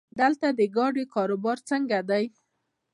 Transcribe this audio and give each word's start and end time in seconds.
دلته 0.19 0.47
د 0.59 0.61
ګاډو 0.75 1.03
کاروبار 1.13 1.57
څنګه 1.69 1.97
دی؟ 2.09 2.25